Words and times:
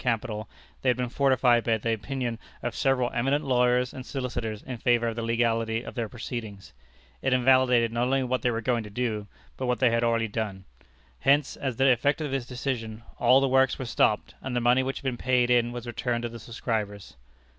capital, 0.03 0.49
they 0.81 0.89
had 0.89 0.97
been 0.97 1.09
fortified 1.09 1.63
by 1.63 1.77
the 1.77 1.93
opinions 1.93 2.39
of 2.63 2.75
several 2.75 3.11
eminent 3.11 3.45
lawyers 3.45 3.93
and 3.93 4.03
solicitors 4.03 4.63
in 4.63 4.75
favor 4.75 5.09
of 5.09 5.15
the 5.15 5.21
legality 5.21 5.83
of 5.83 5.93
their 5.93 6.09
proceedings. 6.09 6.73
It 7.21 7.33
invalidated 7.33 7.91
not 7.93 8.05
only 8.05 8.23
what 8.23 8.41
they 8.41 8.49
were 8.49 8.61
going 8.61 8.83
to 8.83 8.89
do, 8.89 9.27
but 9.57 9.67
what 9.67 9.77
they 9.77 9.91
had 9.91 9.99
done 9.99 10.09
already. 10.09 10.63
Hence, 11.19 11.55
as 11.55 11.75
the 11.75 11.87
effect 11.91 12.19
of 12.19 12.31
this 12.31 12.47
decision, 12.47 13.03
all 13.19 13.39
the 13.41 13.47
works 13.47 13.77
were 13.77 13.85
stopped, 13.85 14.33
and 14.41 14.55
the 14.55 14.59
money 14.59 14.81
which 14.81 14.97
had 14.97 15.03
been 15.03 15.17
paid 15.17 15.51
in 15.51 15.71
was 15.71 15.85
returned 15.85 16.23
to 16.23 16.29
the 16.29 16.39
subscribers. 16.39 17.15